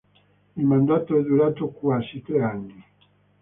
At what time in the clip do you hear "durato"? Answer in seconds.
1.21-1.67